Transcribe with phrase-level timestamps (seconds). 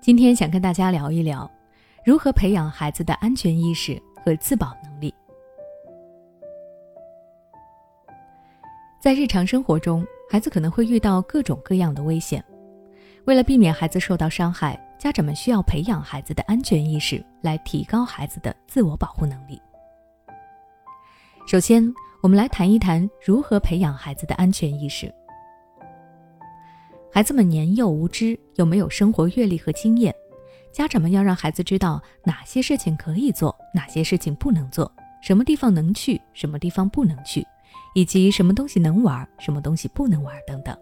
[0.00, 1.50] 今天想跟大家聊一聊，
[2.04, 5.12] 如何培养孩子的安全意识和自保能力。
[9.00, 12.44] 在日常生活中，孩子可能会遇到各种各样的危险。
[13.24, 19.60] 为了避免孩子受到伤害，家长们需要培养孩子的安全意识，来提高孩子的自我保护能力。
[21.46, 21.84] 首先，
[22.22, 25.12] 我们来谈一谈如何培养孩子的安全意识。
[27.16, 30.14] 孩子们年幼无知，又没有生活阅历和经验，
[30.70, 37.42] 家长们要让孩子知道哪些事情可以做，哪些事情不能做，什么地方能去，什么地方不能去，
[37.94, 40.76] 以及什么东西能玩，什么东西不能玩等等。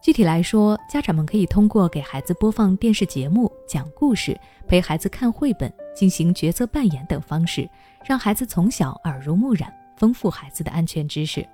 [0.00, 4.34] 具体来说，家长们可以通过给孩子播放电视节目、讲故事、
[4.66, 7.68] 陪孩子看绘本、进行角色扮演等方式，
[8.02, 11.46] 让孩子从小耳濡目染，丰富孩子的安全知识。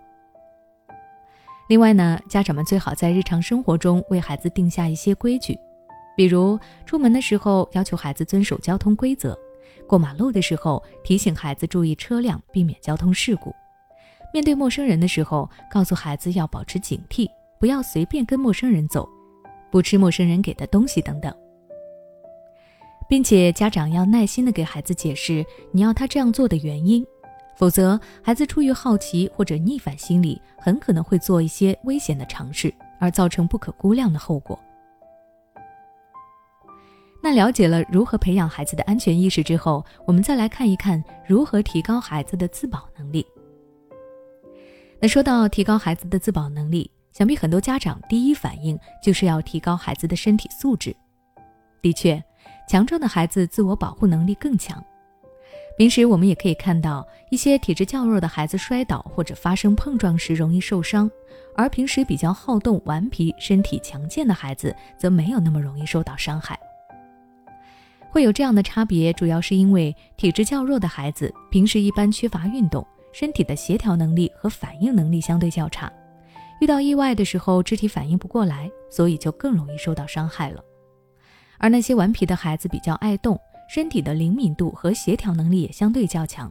[1.71, 5.57] 另外呢，家长们最好在日常生活中为孩子定下一些规矩，
[6.17, 9.39] 比如出门的时候要求孩子遵守交通规则，
[9.87, 13.53] 过马路的时候提醒孩子注意车辆，避免交通事故；
[14.35, 17.29] 面对陌生人的时候，告诉孩子要保持警惕。
[17.61, 19.09] 不要随便跟陌生人走，
[19.71, 21.33] 不吃陌生人给的东西等等，
[23.09, 27.07] 并且家长要耐心的给孩子解释你要他这样做的原因，
[27.61, 34.59] 否则孩子出于好奇或者逆反心理，很可能会做一些危险的尝试，而造成不可估量的后果。
[37.23, 43.27] 那了解了如何培养孩子的安全意识之后，我们再来看一看如何提高孩子的自保能力。
[44.99, 46.91] 那说到提高孩子的自保能力。
[47.13, 50.95] 想必很多家长第一反应就是要提高孩子的身体素质。
[51.83, 52.23] 的确，
[52.69, 54.83] 强壮的孩子自我保护能力更强。
[55.77, 61.11] 平时我们也可以看到一些体质较弱的孩子摔倒或者发生碰撞时容易受伤，
[61.57, 66.59] 而平时比较好动、顽皮、身体强健的孩子则没有那么容易受到伤害。
[68.11, 75.91] 会有这样的差别，主要是因为体质较弱的孩子平时一般缺乏运动，身体的协调能力和反应能力相对较差。
[76.61, 80.63] 遇到意外的时候，肢体反应不过来，所以就更容易受到伤害了。
[81.57, 83.41] 而那些顽皮的孩子比较爱动，
[83.73, 86.51] 身体的灵敏度和协调能力也相对较强，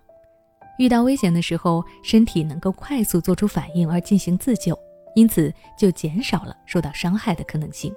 [0.78, 4.74] 遇到危险的时候，身体能够快速做出反应而进行自救，
[5.16, 7.94] 因此就减少了受到伤害的可能性。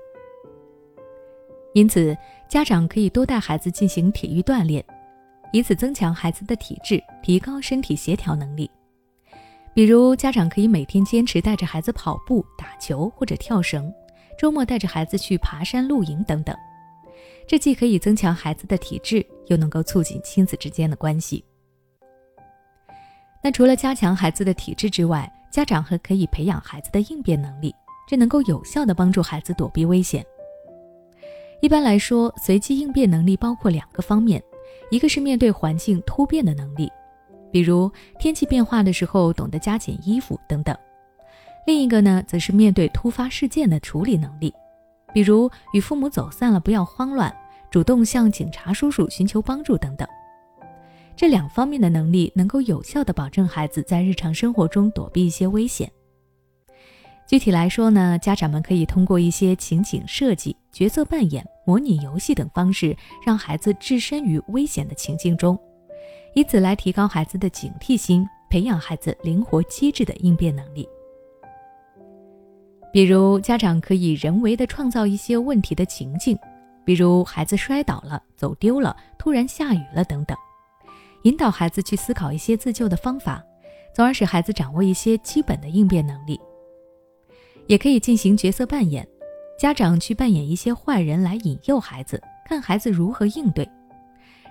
[1.72, 2.19] 因此，
[2.49, 4.84] 家长可以多带孩子进行体育锻炼，
[5.53, 8.69] 以此增强孩子的体质，提高身体协调能力。
[9.72, 13.94] 比如，家长可以每天坚持带着孩子跑步、打球或者跳绳，
[14.37, 16.53] 周末带着孩子去爬山、露营等等。
[17.47, 21.44] 这既可以增强孩子的体质，又能够促进亲子之间的关系。
[23.42, 27.75] 那除了加强孩子的体质之外，家长还可以培养孩子的应变能力，
[28.08, 30.25] 这能够有效的帮助孩子躲避危险。
[31.60, 34.42] 一般来说，随机应变能力包括两个方面，
[34.91, 36.91] 一个是面对环境突变的能力。
[37.53, 40.74] 比如天气变化的时候，懂得加减衣服等等。
[41.66, 44.53] 另一个呢，则是面对突发事件的处理能力，
[45.12, 47.34] 比如与父母走散了不要慌乱，
[47.71, 50.06] 主动向警察叔叔寻求帮助等等。
[51.15, 55.91] 这两方面的能力能够有效的保证孩子在日常生活中躲避一些危险。
[57.27, 65.59] 具体来说呢，家长们可以通过一些情景设计、角色扮演、模拟游戏等方式，让孩子置身于危险的情境中。
[66.34, 70.89] 以此来提高孩子的警惕心，培养孩子灵活机智的应变能力。
[72.92, 76.38] 比如，家长可以人为的创造一些问题的情境，
[76.84, 80.36] 比如孩子摔倒了、走丢了、突然下雨了等等，
[81.22, 83.42] 引导孩子去思考一些自救的方法，
[83.94, 86.38] 从而使孩子掌握一些基本的应变能力。
[87.66, 89.09] 也可以进行角色扮演，
[89.59, 93.66] 家长去扮演一些坏人来引诱孩子，看孩子如何应对。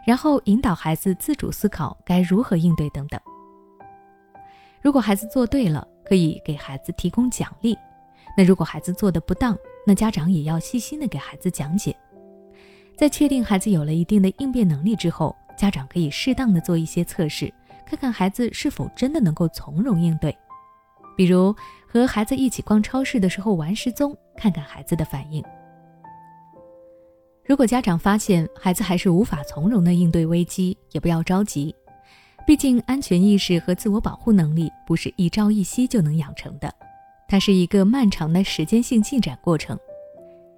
[0.03, 3.21] 然后引导孩子自主思考该如何应对等等。
[4.81, 7.75] 如果孩子做对了，可以给孩子提供奖励；
[8.37, 11.95] 那如果孩子做的不当，那家长也要细心的给孩子讲解。
[12.97, 17.51] 在确定孩子有了一定的应变能力之后，家长可以适当的做一些测试，
[17.85, 20.35] 看看孩子是否真的能够从容应对。
[21.17, 21.53] 比如
[21.87, 25.43] 和孩子一起逛超市的时候玩失踪，看看孩子的反应。
[27.43, 31.75] 如果家长发现孩子还是无法从容的应对危机，也不要着急，
[32.45, 36.73] 毕竟安全意识和自我保护能力不是一朝一夕就能养成的，
[37.31, 39.79] 它是一个漫长的时间性进展过程。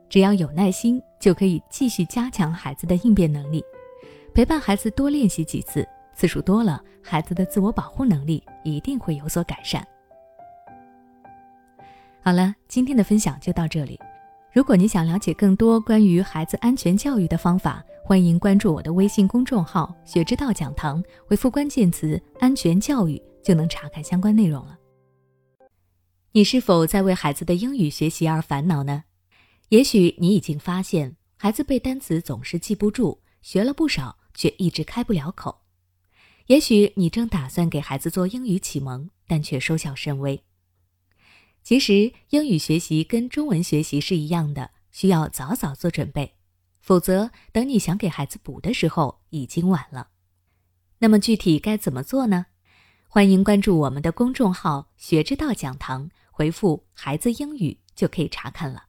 [0.10, 3.64] 只要有耐心，就可以继续加强孩子的应变能力，
[4.34, 9.88] 陪伴孩子多练习几次，次数多了，孩子的自我保护能力一定会有所改善。
[12.24, 14.00] 好了，今天的分享就到这里。
[14.52, 24.80] 如果你想了解更多关于孩子安全教育的方法，欢迎关注我的微信公众号“学之道讲堂”，回复关键词“安全教育”就能查看相关内容了。
[26.36, 29.04] 你是否在为孩子的英语学习而烦恼呢？
[29.70, 35.62] 也许你已经发现，孩子背单词总是记不住，学了不少却一直开不了口。
[36.48, 40.44] 也许你正打算给孩子做英语启蒙，但却收效甚微。
[41.62, 46.34] 其实，英语学习跟中文学习是一样的，需要早早做准备，
[46.82, 50.08] 否则等你想给孩子补的时候已经晚了。
[50.98, 52.48] 那么具体该怎么做呢？
[53.08, 58.86] 欢迎关注我们的公众号“学之道讲堂”，回复“孩子英语”就可以查看了。